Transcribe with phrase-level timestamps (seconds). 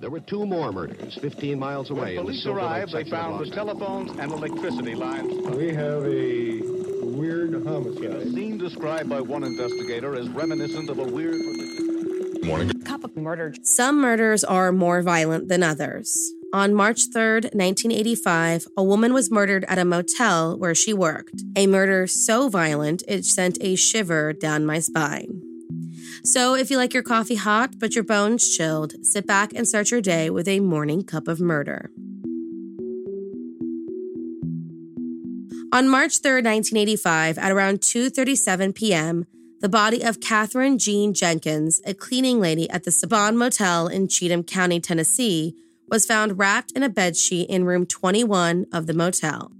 [0.00, 2.16] there were two more murders 15 miles away.
[2.16, 5.32] When police arrived, they found the telephones and electricity lines.
[5.56, 6.60] We have a
[7.02, 8.04] weird homicide.
[8.04, 11.40] A scene described by one investigator as reminiscent of a weird.
[12.44, 12.72] Morning.
[13.14, 13.52] Murder.
[13.62, 16.32] Some murders are more violent than others.
[16.52, 21.42] On March 3rd, 1985, a woman was murdered at a motel where she worked.
[21.56, 25.37] A murder so violent it sent a shiver down my spine.
[26.24, 29.90] So, if you like your coffee hot but your bones chilled, sit back and start
[29.90, 31.90] your day with a morning cup of murder.
[35.70, 39.26] On March 3, 1985, at around 2:37 p.m.,
[39.60, 44.44] the body of Catherine Jean Jenkins, a cleaning lady at the Saban Motel in Cheatham
[44.44, 45.54] County, Tennessee,
[45.90, 49.52] was found wrapped in a bedsheet in room 21 of the motel.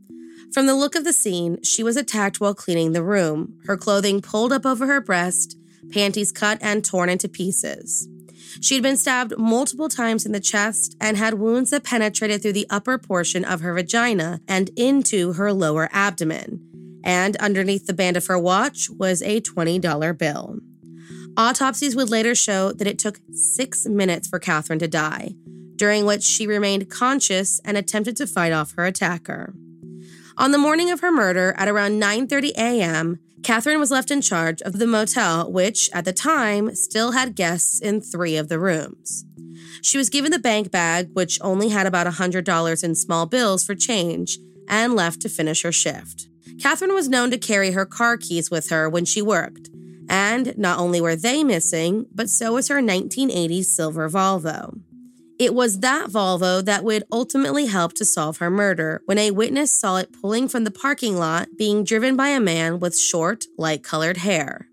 [0.53, 4.23] From the look of the scene, she was attacked while cleaning the room, her clothing
[4.23, 5.58] pulled up over her breast,
[5.93, 8.09] panties cut and torn into pieces.
[8.61, 12.55] She had been stabbed multiple times in the chest and had wounds that penetrated through
[12.55, 16.65] the upper portion of her vagina and into her lower abdomen.
[17.05, 20.59] And underneath the band of her watch was a $20 bill.
[21.37, 25.35] Autopsies would later show that it took six minutes for Catherine to die,
[25.77, 29.55] during which she remained conscious and attempted to fight off her attacker.
[30.37, 34.61] On the morning of her murder, at around 9:30 a.m., Catherine was left in charge
[34.63, 39.25] of the motel, which at the time still had guests in three of the rooms.
[39.83, 43.75] She was given the bank bag, which only had about $100 in small bills for
[43.75, 46.29] change, and left to finish her shift.
[46.61, 49.71] Catherine was known to carry her car keys with her when she worked,
[50.09, 54.81] and not only were they missing, but so was her 1980 silver Volvo.
[55.39, 59.71] It was that Volvo that would ultimately help to solve her murder when a witness
[59.71, 63.85] saw it pulling from the parking lot being driven by a man with short, light
[63.85, 64.69] colored hair.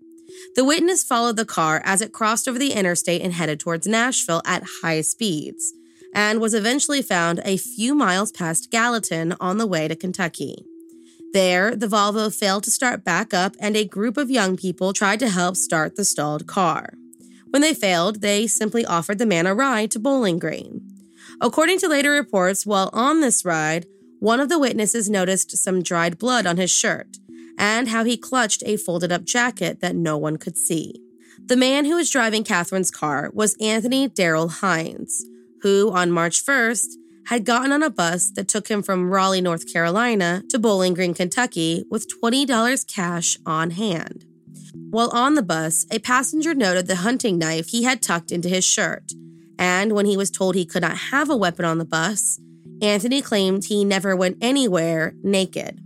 [0.56, 4.42] The witness followed the car as it crossed over the interstate and headed towards Nashville
[4.44, 5.72] at high speeds,
[6.12, 10.64] and was eventually found a few miles past Gallatin on the way to Kentucky.
[11.32, 15.20] There, the Volvo failed to start back up, and a group of young people tried
[15.20, 16.94] to help start the stalled car.
[17.56, 20.82] When they failed, they simply offered the man a ride to Bowling Green.
[21.40, 23.86] According to later reports, while on this ride,
[24.20, 27.16] one of the witnesses noticed some dried blood on his shirt
[27.56, 31.00] and how he clutched a folded up jacket that no one could see.
[31.46, 35.24] The man who was driving Catherine's car was Anthony Darrell Hines,
[35.62, 36.88] who on March 1st
[37.28, 41.14] had gotten on a bus that took him from Raleigh, North Carolina to Bowling Green,
[41.14, 44.26] Kentucky with $20 cash on hand.
[44.90, 48.64] While on the bus, a passenger noted the hunting knife he had tucked into his
[48.64, 49.12] shirt,
[49.58, 52.40] and when he was told he could not have a weapon on the bus,
[52.80, 55.80] Anthony claimed he never went anywhere naked.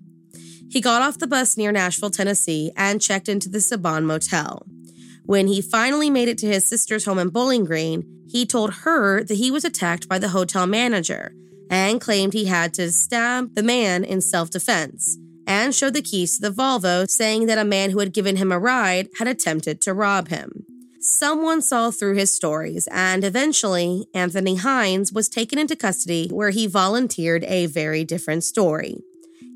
[0.71, 4.67] He got off the bus near Nashville, Tennessee, and checked into the Saban Motel.
[5.25, 9.25] When he finally made it to his sister's home in Bowling Green, he told her
[9.25, 11.33] that he was attacked by the hotel manager
[11.71, 15.19] and claimed he had to stab the man in self defense
[15.51, 18.53] and showed the keys to the Volvo, saying that a man who had given him
[18.53, 20.65] a ride had attempted to rob him.
[21.01, 26.69] Someone saw through his stories, and eventually, Anthony Hines was taken into custody where he
[26.69, 28.99] volunteered a very different story.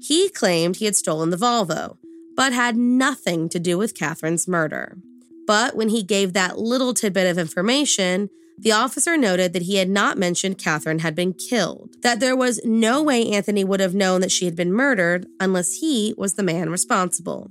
[0.02, 1.96] He claimed he had stolen the Volvo,
[2.34, 4.98] but had nothing to do with Catherine's murder.
[5.46, 9.88] But when he gave that little tidbit of information, the officer noted that he had
[9.88, 14.20] not mentioned Catherine had been killed, that there was no way Anthony would have known
[14.20, 17.50] that she had been murdered unless he was the man responsible.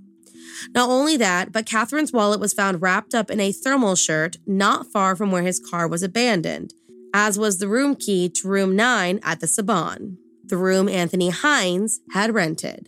[0.74, 4.88] Not only that, but Catherine's wallet was found wrapped up in a thermal shirt not
[4.88, 6.74] far from where his car was abandoned,
[7.14, 12.00] as was the room key to room 9 at the Saban, the room Anthony Hines
[12.14, 12.88] had rented.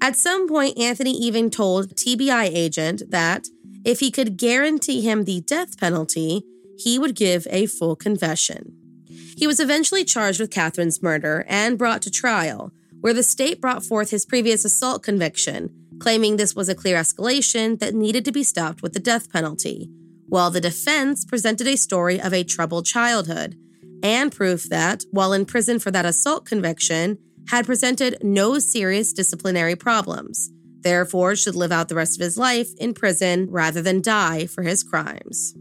[0.00, 3.48] At some point, Anthony even told TBI agent that
[3.84, 6.44] if he could guarantee him the death penalty,
[6.78, 8.76] he would give a full confession.
[9.36, 13.84] He was eventually charged with Catherine's murder and brought to trial, where the state brought
[13.84, 18.42] forth his previous assault conviction, claiming this was a clear escalation that needed to be
[18.42, 19.90] stopped with the death penalty,
[20.28, 23.56] while the defense presented a story of a troubled childhood
[24.02, 27.18] and proof that, while in prison for that assault conviction,
[27.48, 30.50] had presented no serious disciplinary problems,
[30.80, 34.62] therefore should live out the rest of his life in prison rather than die for
[34.62, 35.54] his crimes.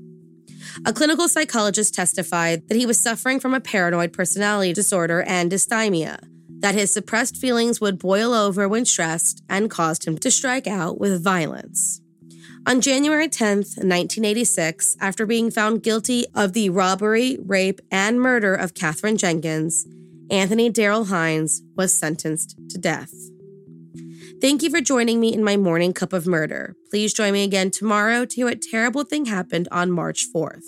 [0.85, 6.19] A clinical psychologist testified that he was suffering from a paranoid personality disorder and dysthymia,
[6.59, 10.99] that his suppressed feelings would boil over when stressed and caused him to strike out
[10.99, 12.01] with violence.
[12.67, 18.75] On January 10, 1986, after being found guilty of the robbery, rape, and murder of
[18.75, 19.87] Catherine Jenkins,
[20.29, 23.11] Anthony Darrell Hines was sentenced to death.
[24.41, 26.75] Thank you for joining me in my morning cup of murder.
[26.89, 30.65] Please join me again tomorrow to hear what terrible thing happened on March 4th.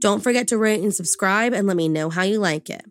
[0.00, 2.84] Don't forget to rate and subscribe and let me know how you like it.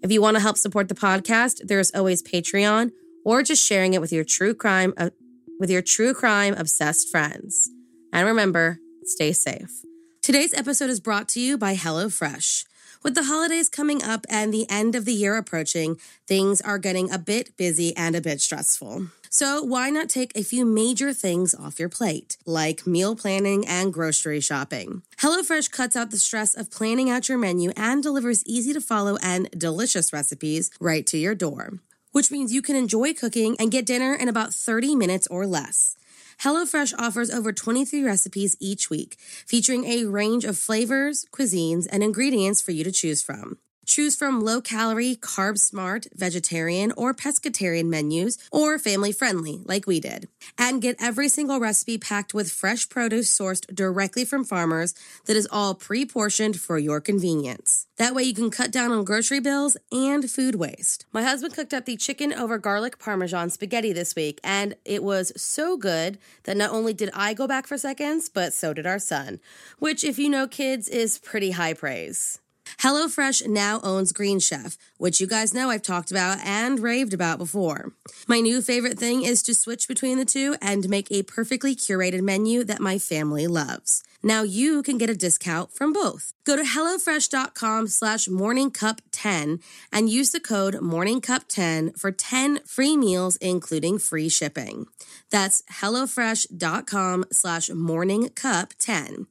[0.00, 2.92] If you want to help support the podcast, there's always Patreon
[3.24, 5.10] or just sharing it with your true crime uh,
[5.58, 7.68] with your true crime obsessed friends.
[8.12, 9.82] And remember, stay safe.
[10.22, 12.64] Today's episode is brought to you by HelloFresh.
[13.02, 17.10] With the holidays coming up and the end of the year approaching, things are getting
[17.10, 19.08] a bit busy and a bit stressful.
[19.30, 23.92] So, why not take a few major things off your plate, like meal planning and
[23.92, 25.02] grocery shopping?
[25.18, 29.18] HelloFresh cuts out the stress of planning out your menu and delivers easy to follow
[29.22, 31.80] and delicious recipes right to your door,
[32.12, 35.96] which means you can enjoy cooking and get dinner in about 30 minutes or less.
[36.42, 42.62] HelloFresh offers over 23 recipes each week, featuring a range of flavors, cuisines, and ingredients
[42.62, 43.58] for you to choose from.
[43.88, 49.98] Choose from low calorie, carb smart, vegetarian, or pescatarian menus, or family friendly, like we
[49.98, 50.28] did.
[50.58, 54.94] And get every single recipe packed with fresh produce sourced directly from farmers
[55.24, 57.86] that is all pre portioned for your convenience.
[57.96, 61.06] That way you can cut down on grocery bills and food waste.
[61.10, 65.32] My husband cooked up the chicken over garlic parmesan spaghetti this week, and it was
[65.34, 68.98] so good that not only did I go back for seconds, but so did our
[68.98, 69.40] son,
[69.78, 72.38] which, if you know kids, is pretty high praise.
[72.78, 77.38] HelloFresh now owns Green Chef, which you guys know I've talked about and raved about
[77.38, 77.92] before.
[78.26, 82.22] My new favorite thing is to switch between the two and make a perfectly curated
[82.22, 84.02] menu that my family loves.
[84.22, 86.32] Now you can get a discount from both.
[86.44, 89.62] Go to HelloFresh.com slash morningcup10
[89.92, 94.86] and use the code morningcup10 for 10 free meals, including free shipping.
[95.30, 99.26] That's HelloFresh.com slash morningcup10.